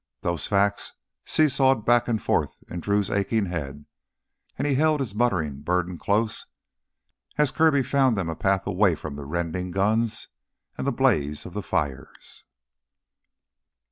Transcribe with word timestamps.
Those 0.21 0.47
facts 0.47 0.93
seesawed 1.27 1.85
back 1.85 2.07
and 2.07 2.19
forth 2.19 2.55
in 2.67 2.79
Drew's 2.79 3.11
aching 3.11 3.45
head, 3.45 3.85
and 4.57 4.65
he 4.65 4.73
held 4.73 4.99
his 4.99 5.13
muttering 5.13 5.61
burden 5.61 5.99
close 5.99 6.47
as 7.37 7.51
Kirby 7.51 7.83
found 7.83 8.17
them 8.17 8.27
a 8.27 8.35
path 8.35 8.65
away 8.65 8.95
from 8.95 9.15
the 9.15 9.25
rending 9.25 9.69
guns 9.69 10.27
and 10.75 10.87
the 10.87 10.91
blaze 10.91 11.45
of 11.45 11.53
the 11.53 11.61
fires. 11.61 12.43